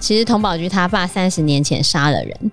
[0.00, 2.52] 其实童宝駒他爸三十年前杀了人，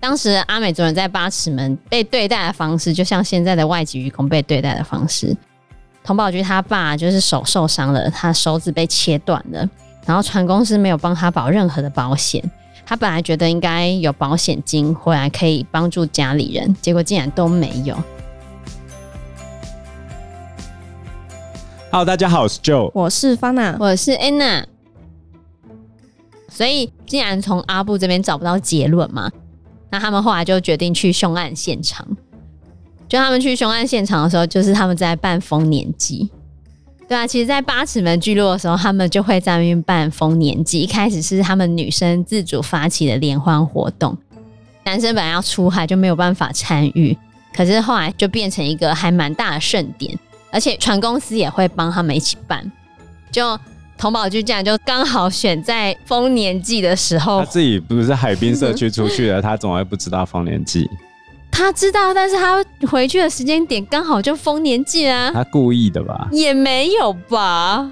[0.00, 5.36] 当时阿美族人在八尺门被对待的方式，就像现在的外籍渔工被对待的方式。
[6.02, 9.68] 童宝駒他爸就是手受伤了，他手指被切断了，
[10.04, 12.42] 然后船公司没有帮他保任何的保险。
[12.84, 17.96] 他本来觉得应该有保险金回来可以帮助家里人，结果竟然都没有。
[21.94, 24.64] Hello，大家好，我是 Joe，我是 Fana，我是 Anna。
[26.48, 29.30] 所以，既然从阿布这边找不到结论嘛，
[29.92, 32.04] 那他们后来就决定去凶案现场。
[33.08, 36.28] 就他们去凶案现场的时候，就是他们在办丰年祭。
[37.08, 40.80] 对啊，其实，在八尺门聚落的时候，他们就会在那边办丰年祭。
[40.80, 44.18] 一开始是他们女生自主发起的联欢活动，
[44.84, 47.16] 男生本来要出海就没有办法参与，
[47.54, 50.18] 可是后来就变成一个还蛮大的盛典，
[50.54, 52.70] 而且船公司也会帮他们一起办。
[53.32, 53.58] 就
[53.98, 60.88] 童宝駒这样就刚好选在丰年祭的时候，他自己不是海滨社区出去的，他总会不知道丰年祭。
[61.50, 65.30] 他知道，但是他回去的时间点刚好就丰年祭啊。
[65.34, 66.28] 他故意的吧？
[66.30, 67.90] 也没有吧。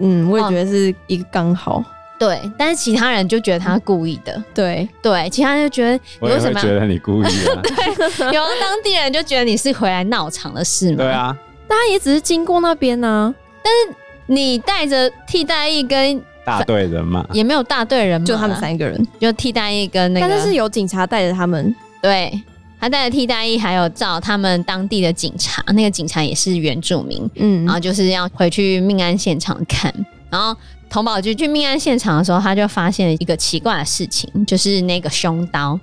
[0.00, 1.84] 嗯，我也觉得是一个刚好、哦。
[2.18, 4.40] 对，但是其他人就觉得他故意的。
[4.54, 7.60] 对对，其他人就觉得你为什么 觉得你故意的？
[7.62, 10.96] 对，有当地人就觉得你是回来闹场的事吗？
[10.98, 11.36] 对啊，
[11.72, 13.34] 大家也只是经过那边呢、啊。
[13.62, 13.98] 但是。
[14.26, 22.40] 你带着替代役跟大队人嘛，也没有大队人，就他们三个人，就替代役跟那个，但是是有警察带着他们，对，
[22.80, 29.92] 他带着替代役，还有找他们当地的警察，那个警察也是原住民，嗯，然后就是要回去命案现场看，
[30.30, 30.56] 然后
[30.88, 35.78] 童宝駒去命案现场的时候，他就发现了一个奇怪的事情，就是那个凶刀，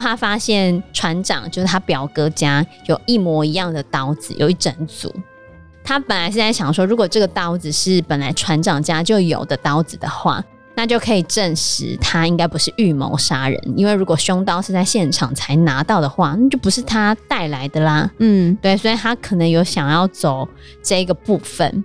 [0.00, 5.14] 他发现船长就是他表哥家有一模一样的刀子，有一整组。
[5.84, 10.42] 他本来是在想说，如果这个刀子是本来船长家就有的刀子的话，
[10.74, 13.60] 那就可以证实他应该不是预谋杀人。
[13.76, 18.10] 因为如果凶刀是在现场才拿到的话，那就不是他带来的啦。
[18.18, 20.48] 嗯，对，所以他可能有想要走
[20.82, 21.84] 这个部分。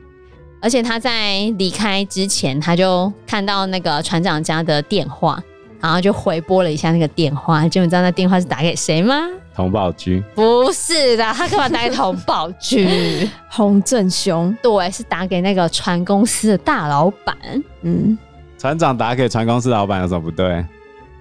[0.59, 5.41] 而且他在离开之前，他就看到那个船长家的电话，
[5.79, 7.67] 然后就回拨了一下那个电话。
[7.67, 9.15] 就你知道那电话是打给谁吗？
[9.57, 13.27] 佟宝駒不是的，他干嘛打给童宝駒？
[13.49, 17.35] 洪正雄对，是打给那个船公司的大老板。
[17.81, 18.15] 嗯，
[18.59, 20.63] 船长打给船公司老板有什么不对？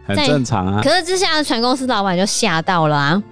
[0.06, 0.82] 很正常啊。
[0.84, 3.22] 可是之下的船公司老板就吓到了啊！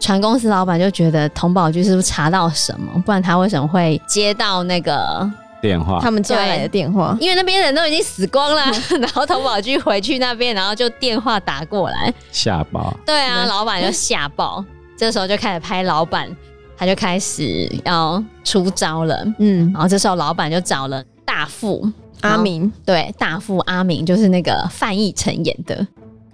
[0.00, 3.02] 船公司老板就觉得童宝駒是不是查到什么？
[3.04, 5.30] 不然他为什么会接到那个？
[5.66, 8.62] 电话，他们接来的电话，因为那边人都已经死光了，
[9.00, 12.96] 然后童宝駒回去那边，然后就电话打过来，吓爆。
[13.04, 14.64] 对啊，老板就吓爆，
[14.96, 16.30] 这时候就开始拍老板，
[16.76, 19.26] 他就开始要出招了。
[19.38, 21.90] 嗯，然后这时候老板就找了大副。
[22.22, 25.86] 阿明，对，大副阿明就是那个范逸臣演的，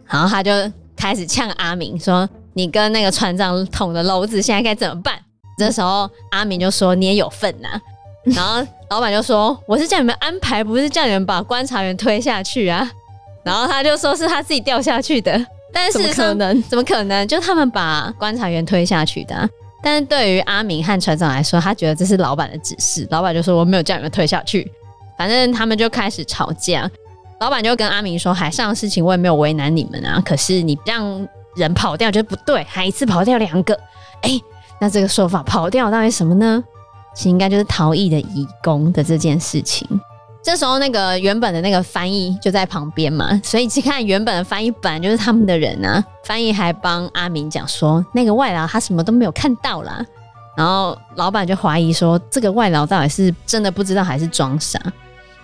[0.06, 0.53] 然后他就
[0.97, 5.19] 开始呛阿明说：“你跟那个船长捅的娄子，现在该怎么办？”
[5.59, 7.69] 这时候阿明就说：“你也有份呐。”
[8.24, 12.88] 然后老板就说：“我是叫你们安排，不是叫你们把观察员推下去啊。”
[13.42, 16.62] 然后他就说是他自己掉下去的，但是怎么可能？
[16.62, 17.26] 怎么可能？
[17.26, 19.48] 就他们把观察员推下去的啊。
[19.82, 23.04] 但是对于阿明和船长来说，他觉得这是老板的指示。
[23.10, 24.70] 老板就说：“我没有叫你们推下去。”
[25.18, 26.88] 反正他们就开始吵架。
[27.40, 33.74] 老板就跟阿明说：“海上的事情我也没有为难你们啊，可是你让人跑掉就不对，还一次跑掉两个。
[34.20, 34.40] 哎，
[34.80, 36.62] 那这个说法跑掉到底什么呢？”
[37.14, 39.88] 其实应该就是逃逸的移工的这件事情。
[40.42, 46.04] 这时候，那个原本的那个翻译就在旁边嘛，所以去看原本的翻译本来就是他们的人啊。
[46.24, 50.04] 翻译还帮阿明讲说，那个外劳他什么都没有看到啦。
[50.56, 54.80] 然后老板就怀疑说，这个外劳到底是真的不知道还是装傻。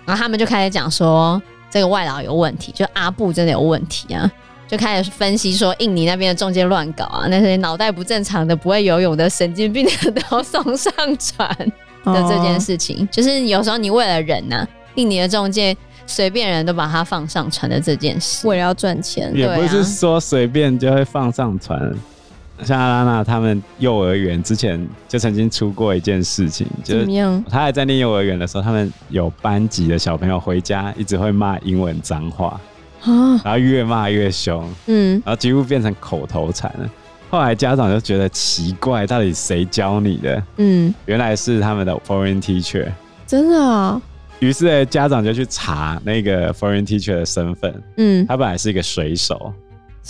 [0.05, 4.29] 然后他们就开始讲说，这个外劳有问题，就阿布真的有问题啊。
[4.69, 11.49] 就开始分析说，印尼那边的中介乱搞啊，那些脑袋不正常的、不会游泳的神经病的都要送上船
[12.05, 21.79] 的这件事情，哦、就是有时候你为了人呐、啊，印尼的中介随便人都把他放上船的这件事，为了要赚钱，也不是说随便就会放上船。
[21.81, 27.07] 啊、像阿拉娜他们幼儿园之前就曾经出过一件事情，就是
[27.49, 32.59] 他还在念幼儿园的时候，他们有班级的小朋友回家一直会骂英文脏话。
[33.01, 36.89] 然后越骂越凶，嗯，然后几乎变成口头禅了。
[37.29, 40.43] 后来家长就觉得奇怪，到底谁教你的？
[40.57, 42.87] 嗯，原来是他们的 foreign teacher，
[43.27, 44.01] 真的啊。
[44.39, 49.53] 于是家长就去查那个 foreign teacher 的身份，嗯，他本来是一个水手，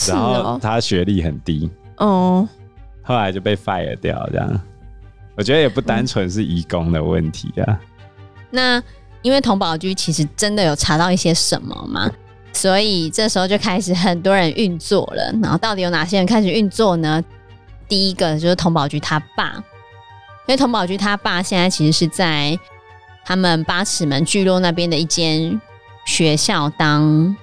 [0.07, 2.47] 然后他学历很低，哦，
[3.01, 4.61] 后来就被 fire 掉，这样。
[5.35, 7.79] 我觉得也不单纯是移工的问题啊。
[8.51, 8.81] 那
[9.21, 12.09] 因为童宝居其实真的有查到一些什么嘛，
[12.53, 15.31] 所以这时候就开始很多人运作了。
[15.41, 17.23] 然后到底有哪些人开始运作呢？
[17.87, 19.53] 第一个就是童宝菊他爸，
[20.47, 22.57] 因为童宝菊他爸现在其实是在
[23.25, 25.59] 他们八尺门聚落那边的一间
[26.05, 27.35] 学校当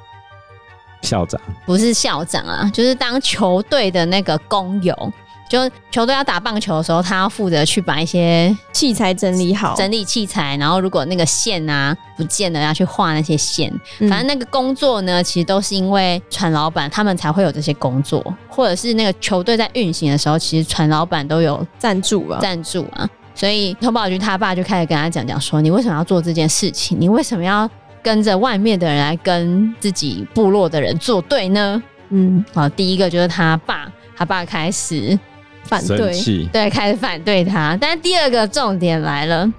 [1.02, 5.12] 校长，不是校长啊，就是当球队的那个工友。
[5.48, 10.56] 就球队要打棒球的时候，他要负责去把一些器材整理好，整理器材。
[10.56, 13.72] 然后如果那个线啊不见了，要去画那些线。
[14.00, 23.08] 反正那个工作呢，其实都是因为船老板他们才会有这些工作，或者是那个球队在运行的时候，其实船老板都有赞助啊，赞助啊。
[23.34, 26.98] 所以佟宝駒他爸就开始跟他讲讲说：“你为什么要做这件事情？
[26.98, 27.68] 你为什么要
[28.02, 35.18] 跟着外面的人来跟自己部落的人作对呢？”嗯，好，第一个就是他爸，他爸开始。
[35.66, 37.76] 反对，对，开始反对他。
[37.80, 39.50] 但是第二个重点来了，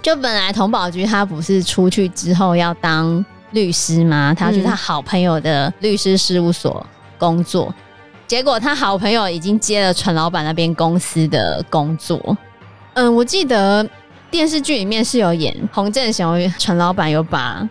[0.00, 4.34] 就本来童宝驹他不是出去之后要当律师吗？
[4.36, 6.86] 他要去他好朋友的律师事务所
[7.18, 7.74] 工作，嗯、
[8.26, 12.36] 结果他好朋友已经接了陈老板那边公司的工作。
[12.94, 13.86] 嗯，我记得
[14.30, 17.68] 电视剧里面是有演洪振雄，陈老板有把。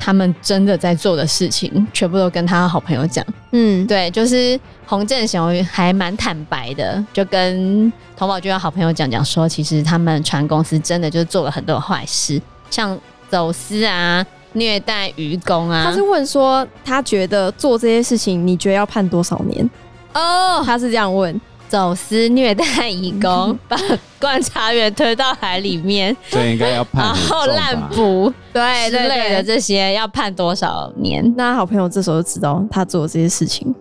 [0.00, 3.24] 他们真的在做的事情，全部都跟他好朋友讲。
[3.52, 12.98] 嗯，对，就是洪振雄还蛮坦白的，就跟童宝娟的好朋友讲讲说，其实他们船公司真的就做了很多坏事，像
[13.28, 14.24] 走私啊、
[14.54, 15.84] 虐待渔工啊。
[15.84, 19.68] 他是问说，他觉得做这些事情，你觉得要判多少年？
[20.14, 21.38] 哦，他是这样问。
[21.70, 23.76] 走私虐待移工， 把
[24.20, 27.04] 观察员推到海里面，这应该要判。
[27.04, 31.32] 然后滥捕，对之类的这些要判多少年？
[31.36, 33.72] 那好朋友这时候就知道他做的这些事情，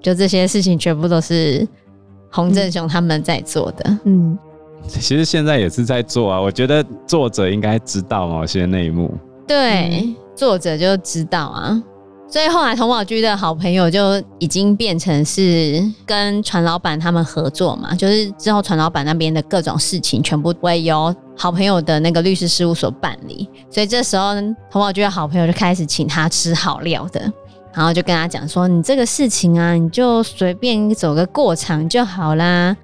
[0.00, 1.66] 就这些事情全部都是
[2.30, 3.90] 洪振雄他们在做的。
[4.04, 4.38] 嗯，嗯，
[4.86, 6.40] 其实现在也是在做啊。
[6.40, 9.12] 我觉得作者应该知道某些内幕，
[9.48, 11.82] 对，嗯、作者就知道啊。
[12.28, 23.48] 所以后来童宝駒的好朋友就已经变成是跟船老板他们合作嘛，就是之后船老板那边的各种事情全部会由好朋友的那个律师事务所办理。
[23.70, 24.34] 所以这时候
[24.70, 27.20] 童宝駒的好朋友就开始请他吃好料的，
[27.72, 32.76] 然后就跟他讲说：“你这个事情啊，你就随便走个过场就好啦，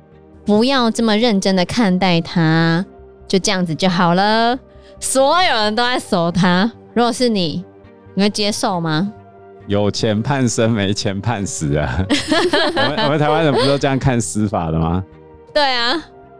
[0.46, 2.86] 不要这么认真的看待他，
[3.26, 4.56] 就这样子就好了。”
[5.00, 7.64] 所有人都在搜他，如果是你，
[8.14, 9.12] 你会接受吗？
[9.66, 12.04] 有钱判生，没钱判死啊！
[12.76, 15.02] 我们我们台湾人不都这样看司法的吗？
[15.54, 15.94] 对啊，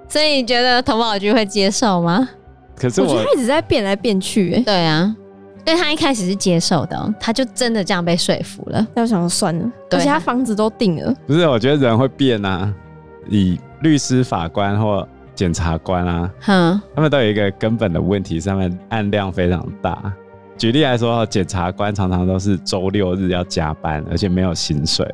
[0.09, 2.29] 所以你觉得童宝局会接受吗？
[2.77, 5.15] 可是我，我觉得他一直在变来变去，对啊，
[5.65, 8.87] 对他一开始是接受的，他就真的这样被说服了。
[8.95, 11.15] 那我想说算了，而且他房子都定了。
[11.27, 12.73] 不是，我觉得人会变啊。
[13.29, 20.13] 以律师、法官或检察官啊，哼，他们都有一个根本的问题，是他们案量非常大。
[20.59, 25.05] 举例来说，检察官常常都是周六日要加班，而且没有薪水，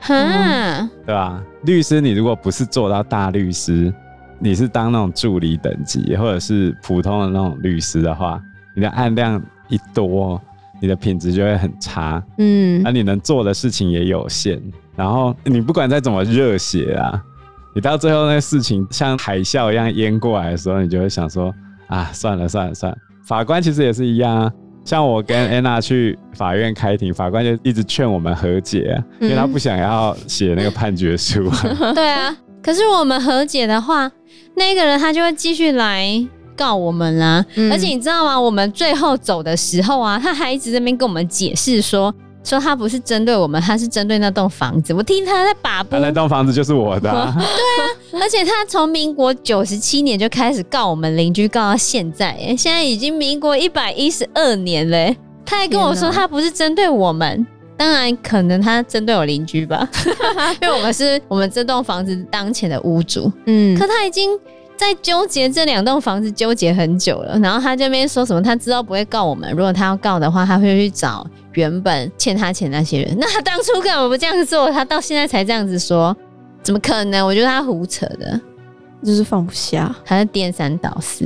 [0.00, 1.42] 哼、嗯，对吧？
[1.64, 3.92] 律师，你如果不是做到大律师，
[4.38, 8.42] 你是当那种助理等级，或者是普通的那种律师的话，
[8.74, 10.38] 你的案量一多，
[10.80, 14.60] 你的品质就会很差，嗯，那你能做的事情也有限。
[14.94, 17.22] 然后你不管再怎么热血啊，
[17.74, 21.54] 你到最后那个事情像海啸一样淹过来的时候，你就会想说
[21.86, 22.98] 啊，算了算了算了。
[23.24, 24.52] 法官其实也是一样啊。
[24.84, 31.50] 像我跟安娜去法院开庭，法官就一直劝我们和解，因为他不想要写那个判决书。
[31.64, 31.94] 嗯。
[31.94, 34.10] 对啊，可是我们和解的话，
[34.56, 36.04] 那个人他就会继续来
[36.56, 37.44] 告我们啦。
[37.54, 37.70] 嗯。
[37.70, 38.40] 而且你知道吗？
[38.40, 42.14] 我们最后走的时候啊，他还一直在那边跟我们解释说。
[42.44, 44.92] 说他不是针对我们，他是针对那栋房子。
[44.92, 47.32] 我听他在把不，那栋房子就是我的啊。
[47.38, 55.16] 对啊，而且他从民国九十七年就开始告我们邻居，告到现在，哎，现在已经民国一百一十二年嘞。
[55.44, 57.46] 他还跟我说他不是针对我们，
[57.76, 59.88] 当然可能他针对我邻居吧，
[60.62, 63.30] 因为我们是我们这栋房子当前的屋主。
[63.46, 64.30] 嗯，可他已经。
[64.82, 68.42] 在纠结这两栋房子纠结很久了，然后他这边说什么？
[68.42, 73.16] 他知道不会告我们，如果他要告的话，他会去找原本欠他钱那些人。
[73.18, 74.68] 那他当初干嘛不这样子做？
[74.72, 76.14] 他到现在才这样子说，
[76.64, 77.24] 怎么可能？
[77.24, 78.40] 我觉得他胡扯的，
[79.04, 81.24] 就是放不下，他是颠三倒四。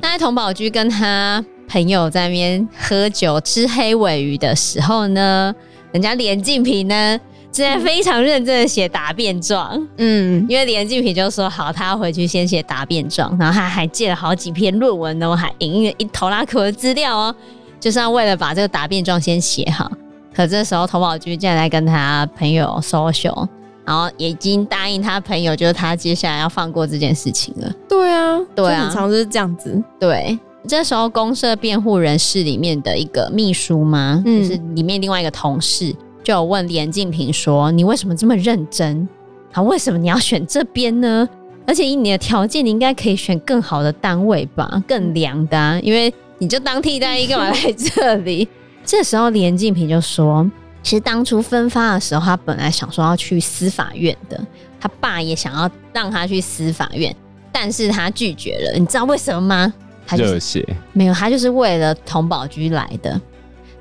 [0.00, 5.54] 那在童宝駒跟他朋友在那边喝酒吃黑尾鱼的时候呢，
[5.92, 7.20] 人家连静平呢？
[7.54, 17.34] 现在非常认真的写答辩状，嗯，因为连晋平就说好，他要回去先写答辩状，然后他还借了好几篇论文呢，我还引用了一头拉壳的资料哦，
[17.78, 19.88] 就是要为了把这个答辩状先写好。
[20.34, 23.46] 可这时候投保局竟然来跟他朋友 social，
[23.84, 27.72] 然后也已经答应他朋友，就是他接下来要放过这件事情了。
[27.88, 29.80] 对啊，对啊，很常就是这样子。
[30.00, 35.94] 对，这时候公社辩护人室里面的一个秘书嘛，嗯、就是里面另外一个同事
[36.24, 39.06] 就有问连静平说：“你为什么这么认真？
[39.52, 41.28] 啊，为什么你要选这边呢？
[41.66, 48.48] 而且以你的条件，你应该可以选更好的单位吧，更凉的、啊，因为你就当替代役干嘛来这里？”
[48.84, 50.50] 这时候连晋平就说
[50.82, 54.38] ：“其实当初分发的时候，他本来想说要去司法院的，
[54.80, 57.14] 他爸也想要让他去司法院，
[57.52, 58.78] 但是他拒绝了。
[58.78, 59.74] 你知道为什么吗？”
[60.06, 63.18] 他就是、热血没有，他就是为了佟宝駒来的。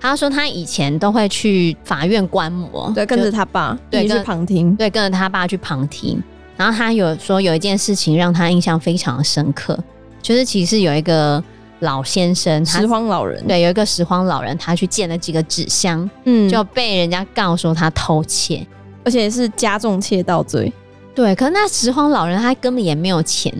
[0.03, 6.21] 他说他以前都会去法院观摩，对，跟着他爸，对，去旁听，对，跟着他爸去旁听。
[6.57, 9.81] 然后他有说有一件事情让他印象非常的深刻，
[10.21, 11.41] 就是其实有一个
[11.79, 18.67] 老先生，拾荒老人，对，有一个拾荒老人，他去捡了几个纸箱，嗯，就被人家告说他偷窃，
[19.05, 20.71] 而且是加重窃盗罪。
[21.15, 23.53] 对，可是那拾荒老人他根本也没有钱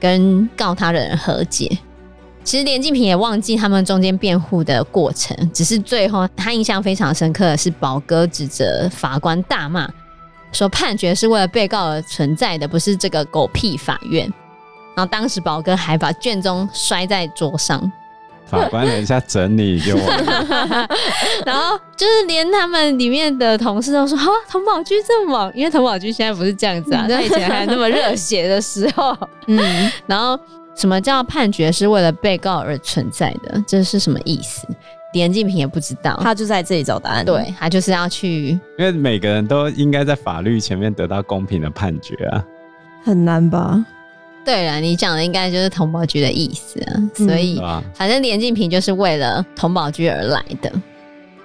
[0.00, 1.78] 跟告他的人和解。
[2.48, 9.86] 其实连晋平也忘记他们中间辩护的过程，只是最后他印象非常深刻的是宝哥指责法官大骂，
[10.50, 14.24] 说判决是为了被告而存在的，不是这个狗屁法院。
[14.96, 17.92] 然后当时宝哥还把卷宗摔在桌上，
[18.46, 20.88] 法官等一下整理就完了。
[21.44, 29.14] 然后就是连他们里面的同事都说：“啊，童宝驹这么忙，因为童宝驹现在不是这样子啊，他以前还那么热血的时候。”
[29.48, 30.40] 嗯， 然后。
[30.78, 33.60] 什么叫判决是为了被告而存在的？
[33.66, 34.64] 这是什么意思？
[35.12, 37.24] 连静平也不知道，他就在这里找答案。
[37.24, 42.44] 对，他就是要去，因为每个人都应该在法律前面得到公平的判决啊，
[43.02, 43.84] 很难吧？
[44.44, 50.70] 对了，你讲的应该就是同保局的意思啊，所以、嗯、反正连静平就是为了同保局而来的，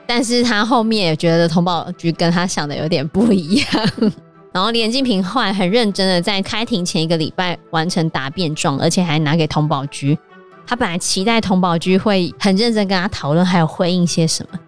[0.05, 3.65] 但是他后面也觉得同保局跟他想的有点不一样。
[4.53, 10.17] 然后连晋平后来很认真的在开庭前一个礼拜完成答辩状，而且还拿给佟宝局。
[10.65, 14.59] 他本来期待佟宝局会很认真跟他讨论，还有回应些什么，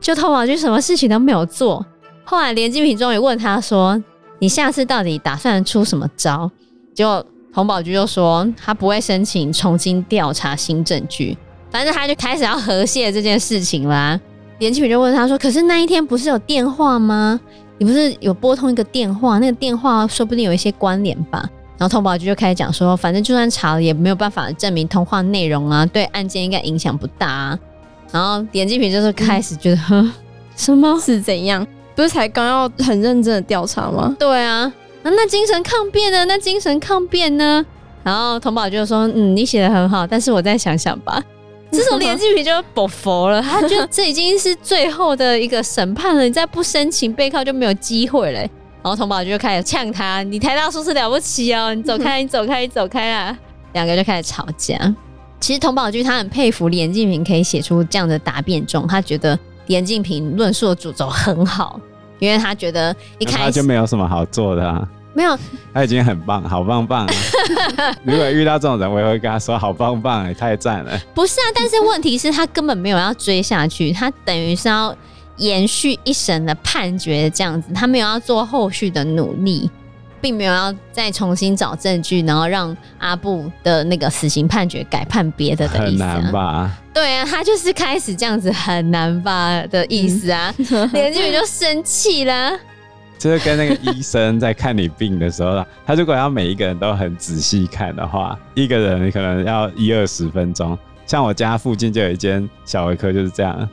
[0.00, 1.84] 就佟宝局什么事情都没有做。
[2.24, 4.00] 后来连晋平终于问他说
[4.38, 6.50] ：“你下次到底打算出什么招？”
[6.94, 11.36] 结果佟宝局就说：“他不会申请重新调查新证据，
[11.70, 14.18] 反正他就开始要和解这件事情啦。”
[14.60, 17.40] 连晋平就问他说：“可是那一天不是有电话吗？”
[17.82, 21.44] 你不是有拨通一个电话，那个电话说不定有一些关联吧？
[21.76, 27.58] 然后通宝駒就开始讲说，反正就算查了也没有办法证明通话内容啊，对案件应该影响不大啊。
[28.12, 30.12] 然后点击平就是开始觉得，哼、嗯，
[30.54, 31.66] 什么是怎样？
[31.96, 34.14] 不是才刚要很认真的调查吗？
[34.16, 34.72] 对啊，
[35.02, 36.24] 那精神抗辩呢？
[36.26, 37.66] 那精神抗辩呢？
[38.04, 41.20] 然后童宝駒就说，嗯，你写的很好，但是我再想想吧。
[41.72, 48.40] 这时候连晋平就不服了，他觉得这已经是最后的一个审判了，你再不申请背靠就没有机会了。
[48.40, 53.36] 然后童宝駒就开始呛他：“你台大硕士了不起哦，你走开， 你走开，你走开啊！”
[53.72, 54.76] 两个就开始吵架。
[55.40, 61.80] 其实童宝駒他很佩服连静平可以写出这样的答辩状，他觉得连静平论述的主轴很好，
[62.18, 64.86] 因为他觉得一开始他就没有什么好做的啊。
[65.14, 65.38] 没有，
[65.74, 67.14] 他已经很棒，好棒棒啊！
[68.02, 70.98] 如果遇到这种人，我也会跟他说好棒棒，哎，太赞了。
[71.14, 74.94] 不是啊，但是问题是他根本没有要追下去，他等于是要
[75.36, 79.70] 延续一审的判决这样子，他没有要做后续的努力，
[80.20, 86.14] 并没有要再重新找证据，然后让阿布的那个死刑判决改判别的的意思啊。
[86.14, 86.70] 很难吧？
[86.94, 90.54] 对啊，他就是开始这样子很难吧的意思啊，
[90.92, 92.52] 连俊宇就生气了。
[93.22, 100.76] 就是跟那个医生在看你病的时候，他如果要每一个人都很仔细看的话，一个人可能要一二十分钟。
[101.06, 103.68] 像我家附近就有一间小儿科，就是这样。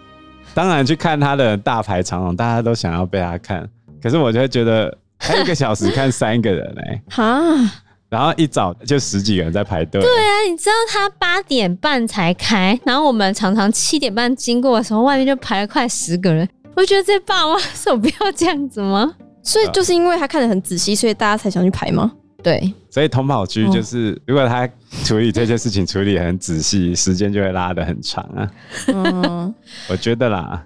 [0.53, 3.67] 当然去看他的大排长龙，大家都想要被他看。
[3.99, 7.71] 可是我就会觉得，他一个小时看三个人哎、欸，哈，
[8.07, 9.99] 然后一早就十几个人在排队。
[9.99, 16.47] 对啊，你知道他八点半才开，然后我们常常七点半经过的时候，外面就排了快十个人。
[16.75, 19.11] 我觉得这爸妈 手不要这样子吗？
[19.49, 22.11] 所以就是因为他看得很仔细，所以大家才想去排吗？
[22.43, 24.69] 对，所以佟宝駒就是，如果他
[25.03, 28.51] 处理这件事情处理很仔细，时间就会拉得很长啊。
[28.87, 29.53] 嗯，
[29.89, 30.63] 我觉得啦，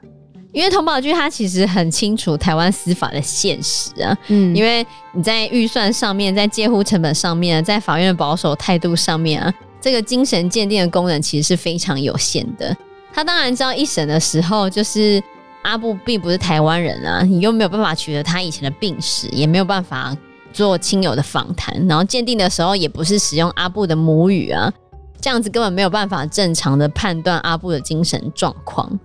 [0.51, 4.15] 因为佟宝駒他其实很清楚台湾司法的现实啊。
[4.27, 12.75] 嗯，因为你在预算上面，在介乎成本上面，在法院的保守态度上面啊，这个精神鉴定的功能其实是非常有限的。
[13.11, 15.19] 他当然知道一审的时候就是。
[15.63, 20.15] 阿布并不是台湾人啊，你又没有办法取得他以前的病史，也没有办法
[20.51, 24.71] 做亲友的访谈，然后鉴定的时候也不是使用阿布的母语啊，
[25.19, 28.99] 这样子根本没有办法正常的判断阿布的精神状况。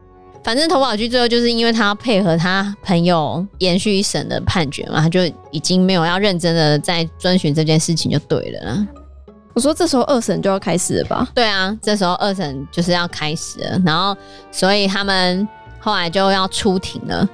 [0.45, 8.87] 反正投保局最后就是因为他要配合他朋友延续一审的判决嘛，他就已经没有要认真的在遵循这件事情就对了。
[9.53, 11.29] 我说这时候二审就要开始了吧？
[11.35, 14.17] 对啊，这时候二审就是要开始了，然后
[14.53, 15.47] 所以他们
[15.89, 17.27] 后来就要出庭了。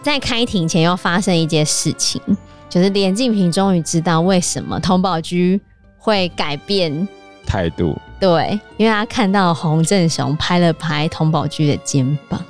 [0.00, 2.18] 在开庭前又发生一件事情，
[2.66, 5.60] 就是连晋平终于知道为什么童宝駒
[5.98, 7.06] 会改变
[7.44, 7.94] 态度。
[8.18, 12.42] 对，因为他看到洪振雄拍了拍童宝駒的肩膀，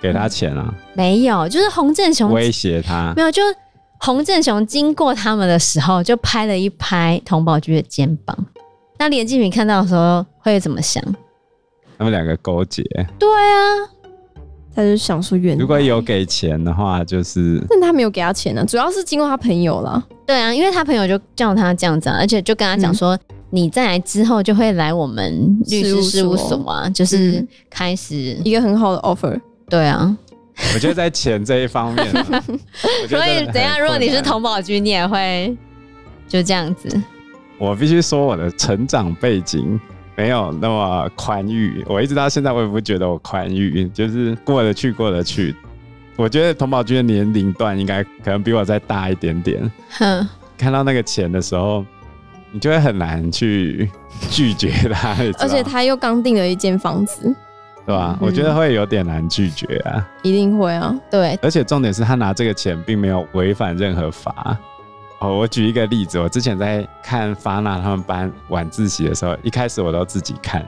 [0.00, 0.74] 给他钱啊？
[0.94, 3.40] 没有，就是洪振雄威胁他，没有，就
[4.00, 8.36] 洪振雄经过他们的时候，就拍了一拍童宝駒的肩膀。
[8.98, 11.00] 那连晋平看到的时候会怎么想？
[11.96, 12.82] 他们两个勾结？
[13.20, 13.94] 对啊。
[14.78, 20.00] 他就想说，如果有给钱的话，就是但他没有给他钱呢、啊，主要是经过他朋友了。
[20.24, 23.20] 对啊，因为他朋友就叫他这样子、啊，而且就跟他讲说，嗯、
[23.50, 29.40] 你再来之后就会来我们律师事务所啊，所就是开始一个很好的 offer。
[29.68, 30.16] 对啊，
[30.72, 32.06] 我觉得在钱这一方面，
[33.10, 35.58] 所以等下如果你是童宝駒，你也会
[36.28, 36.88] 就这样子。
[37.58, 39.80] 我必须说我的成长背景。
[40.18, 45.54] 没有那么宽裕，我一直到现在我也不觉得我宽裕，就是过得去过得去。
[46.16, 49.70] 我觉得童宝军的年龄段应该可能比我再大一点点。
[49.90, 51.86] 哼，看到那个钱的时候，
[52.50, 53.88] 你就会很难去
[54.28, 55.14] 拒绝他。
[55.38, 57.32] 而且他又刚订了一间房子，
[57.86, 58.18] 对吧？
[58.20, 60.04] 嗯、我觉得会有点难拒绝啊。
[60.24, 61.38] 一定会啊，对。
[61.42, 64.58] 而且重点是他拿这个钱并没有违反任何法。
[65.20, 70.64] 哦，我举一个例子，我之前在看发那他们班晚自习的时候，一开始我都自己看。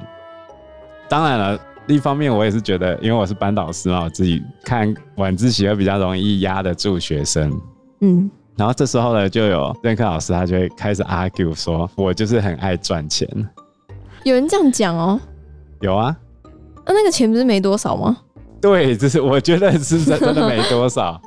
[1.08, 7.60] 当然了，另一方面我也是觉得，因为我是班导师嘛，我自己看晚自习会比较容易压得住学生。
[8.00, 13.28] 嗯，然后这时候呢，就有任课老师他就会开始 argue 说，我就是很爱赚钱。
[14.24, 15.20] 有人这样讲哦？
[15.80, 16.16] 有啊。
[16.84, 18.16] 那那个钱不是没多少吗？
[18.60, 21.20] 对，就是我觉得是真的没多少。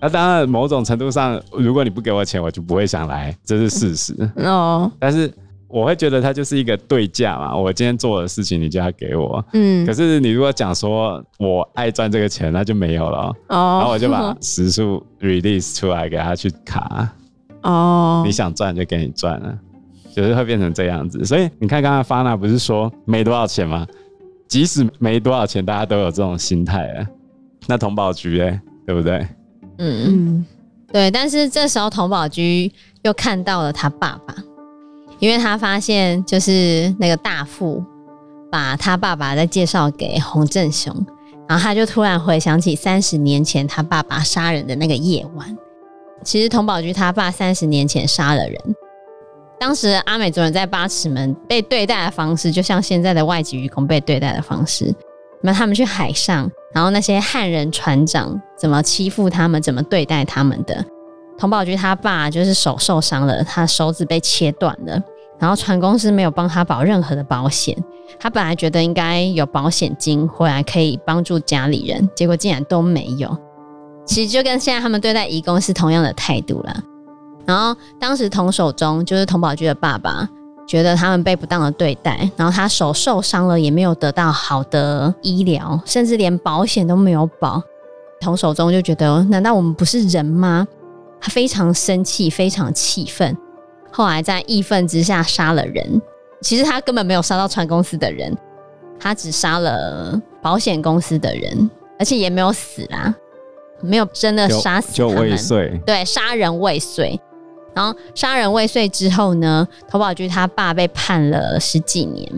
[0.00, 4.14] 那当然，某种程度上，如果你不给我钱，我就不会想来，这是事实。
[4.36, 4.90] 哦。
[4.98, 5.32] 但是
[5.66, 9.44] 我会觉得它就是一个对价嘛，我今天做的事情你就要给我。
[9.52, 9.84] 嗯。
[9.84, 13.34] 可是你如果讲说我爱赚这个钱，那就没有了。
[13.48, 13.78] 哦。
[13.78, 17.08] 然后我就把时数 release 出来给他去卡。
[17.62, 18.22] 哦。
[18.24, 19.58] 你想赚就给你赚了，
[20.14, 21.24] 就是会变成这样子。
[21.24, 23.86] 所以你看刚刚发那不是说没多少钱吗？
[24.46, 27.06] 即使没多少钱，大家都有这种心态啊。
[27.66, 29.26] 那同宝局哎，对不对？
[29.78, 30.46] 嗯嗯，
[30.92, 34.34] 对，但是这时候童宝驹又看到了他爸爸，
[35.18, 37.82] 因为他发现就是那个大富
[38.50, 40.94] 把他爸爸再介绍给洪振雄，
[41.48, 45.56] 然后他就突然回想起三十年前他爸爸杀人的那个夜晚。
[46.24, 48.60] 其实童宝驹他爸三十年前杀了人，
[49.60, 54.92] 当时阿美族人在八尺门被对待的方式，就像现在的外籍渔工被对待的方式。
[55.40, 60.84] 那他们去海上，然后那些汉人船长怎么欺负他们，怎么对待他们的？
[61.38, 65.00] 童宝驹他爸就是手受伤了，他手指被切断了，
[65.38, 67.76] 然后船公司没有帮他保任何的保险。
[68.18, 73.36] 他本来觉得应该有保险金回来可以帮助家里人，结果竟然都没有。
[74.04, 76.74] 其实就跟现在他们对待义工是同样的态度啦。
[77.46, 80.28] 然后当时童守中就是童宝驹的爸爸。
[80.68, 87.60] 觉得他们被不当的对待，然后他手受伤了，也没有得到好的医疗，甚至连保险都没有保。
[88.20, 90.68] 从手中就觉得，难道我们不是人吗？
[91.20, 93.34] 他非常生气，非常气愤。
[93.90, 96.00] 后来在义愤之下杀了人。
[96.42, 98.36] 其实他根本没有杀到船公司的人，
[99.00, 103.12] 他只杀了保险公司的人，而且也没有死啦，
[103.80, 104.92] 没有真的杀死。
[104.92, 105.80] 就未遂。
[105.86, 107.18] 对，杀人未遂。
[107.74, 112.30] 然后杀人未遂之后呢，童宝駒他爸被判了十几年。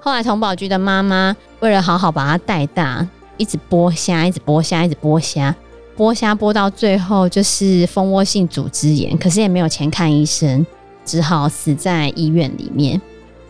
[0.00, 5.54] 后来童宝駒的妈妈为了好好把他带大，一直剥虾，一直剥虾，一直剥虾，
[5.96, 10.64] 剥虾剥到最后就是蜂窝性组织炎，可是也没有钱看医生，
[11.04, 13.00] 只好死在医院里面。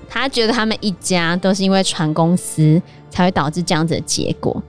[0.09, 4.63] 他觉得他们一家都是因为船公司才会导致这样子的结果。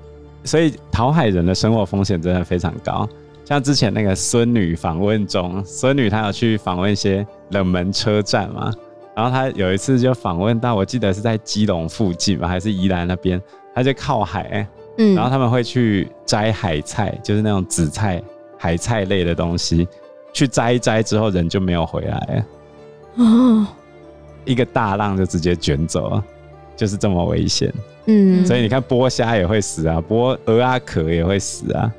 [0.43, 3.07] 所以讨海人的生活风险真的非常高。
[3.49, 8.71] 像之前那个孙女访问中，孙女她有去访问一些冷门车站嘛，
[9.15, 13.41] 然后她有一次就访问到，我记得是在基隆附近吧，还是宜兰那边，
[13.73, 14.67] 她就靠海，
[14.99, 18.21] 嗯，然后他们会去摘海菜，就是那种紫菜、
[18.55, 19.87] 海菜类的东西，
[20.31, 22.45] 去摘一摘之后人就没有回来，
[23.15, 23.65] 哦，
[24.45, 26.23] 一个大浪就直接卷走了，
[26.75, 27.73] 就是这么危险，
[28.05, 31.91] 嗯，所以你看剥虾也会死啊，剥鹅啊壳也会死啊。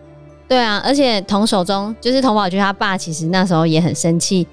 [0.50, 4.44] 对啊，而且童守中就是童宝驹他爸，其实那时候也很生气，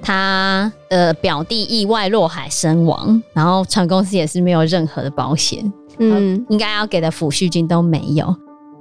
[0.00, 8.34] 他的表弟意外落海身亡，然后船公司也是没有任何的保险，嗯，应该要给的抚恤金都没有，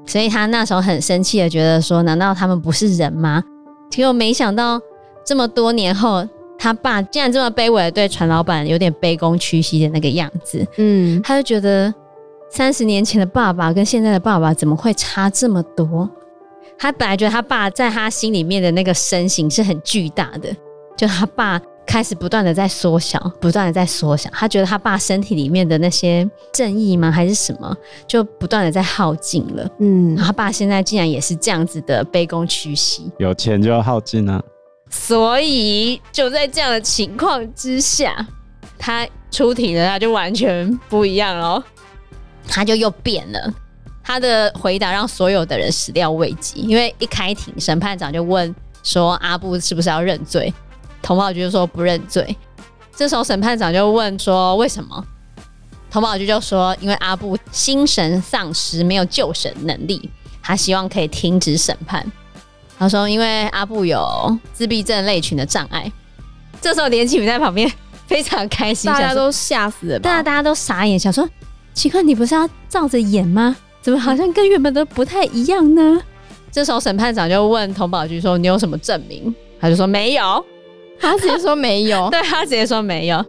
[0.06, 3.44] 所以他那时候很生气的觉得说，难道他们不是人吗？
[3.90, 4.80] 结果没想到
[5.26, 6.26] 这么多年后，
[6.58, 11.94] 他爸竟然这么卑微的对船老板有点卑躬屈膝的那个样子，嗯，他就觉得
[12.50, 16.10] 三十年前的爸爸跟现在的爸爸怎么会差这么多？
[16.78, 20.56] 他本来觉得他爸在他心里面的那个身形是很巨大的，
[20.98, 24.30] 就他爸开始不断的在缩小，不断的在缩小。
[24.34, 27.76] 他觉得他爸身体里面的那些正义吗，还是什么，
[28.08, 29.68] 就不断的在耗尽了。
[29.80, 34.42] 嗯，他爸现在竟然也是这样子的卑躬屈膝，有钱就要耗尽啊。
[34.90, 38.26] 所以就在这样的情况之下，
[38.78, 41.64] 他出庭了，他就完全不一样了，
[42.48, 43.54] 他就又变了。
[44.08, 50.54] 他的回答让所有的人始料未及，因为一开庭，审判长就问说：“阿布是不是要认罪？”
[51.02, 52.38] 童宝駒就说不认罪。
[52.96, 55.04] 这时候审判长就问说：“为什么？”
[55.90, 60.10] 童宝駒就说：“因为阿布心神丧失，没有救神能力，
[60.44, 62.06] 他希望可以停止审判。”
[62.78, 65.92] 他说：“因为阿布有自闭症类群的障碍。”
[66.62, 67.72] 这时候连启明在旁边
[68.06, 71.28] 非常开心，大家都吓死了，大家大家都傻眼，想说
[71.74, 76.02] ：“奇怪，你不是要照着演吗？”怎么好像跟原本的不太一样呢？
[76.52, 80.44] 这时候审判长就问童宝駒说：“你有什么证明？”他就说：“没有。”
[81.00, 82.10] 他直接说没有。
[82.10, 83.24] 对，他直接说没有。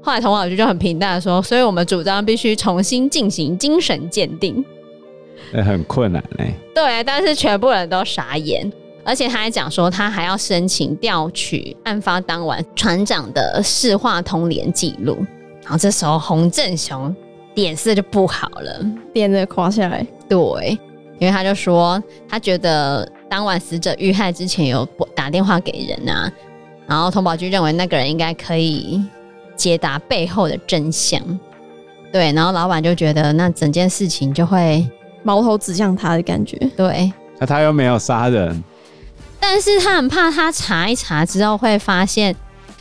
[0.00, 4.64] 后来童宝駒就很平淡的说：“所以我们主张必须重新进行精神鉴定。”
[5.52, 6.54] 很困难嘞。
[6.74, 8.72] 对，但是全部人都傻眼，
[9.04, 15.18] 而且他还讲说他还要申请调取案发当晚船长的市话通联记录。
[15.62, 17.14] 然后这时候洪振雄。
[17.60, 20.06] 脸色就不好了，脸的垮下来。
[20.26, 20.78] 对，
[21.18, 26.32] 因为他就说，他觉得当晚死者遇害之前有打电话给人啊，
[26.86, 29.04] 然后通宝駒认为那个人应该可以
[29.56, 31.20] 解答背后的真相。
[32.10, 34.88] 对，然后老板就觉得那整件事情就会
[35.22, 36.56] 矛头指向他的感觉。
[36.74, 38.64] 对，那他又没有杀人，
[39.38, 42.34] 但是他很怕他查一查之后会发现。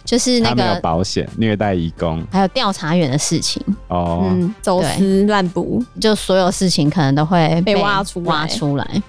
[0.05, 9.04] 就是那个保险虐待义工，还有调查员的事情哦，嗯，走私滥捕，就所有事情可能都会被挖出挖出来。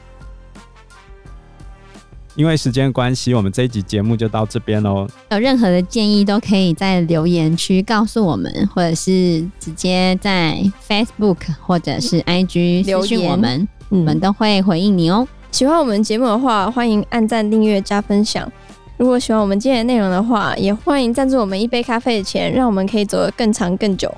[2.37, 5.07] 因为时间关系，我们这一集节目就到这边喽。
[5.31, 15.27] 有任何的建议都可以在留言区告诉我们，或者是直接在 Facebook 或者是 IG 留言我们，我们都会回应你哦。
[15.51, 18.51] 喜欢我们节目的话，欢迎按赞、订阅、加分享。
[18.97, 24.11] 如果喜欢我们今天的内容的话，也欢迎赞助我们一杯咖啡的钱，让我们可以走得更长更久。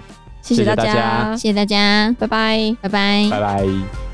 [0.43, 4.12] 谢谢大家，谢谢大家，拜拜，拜拜，拜拜。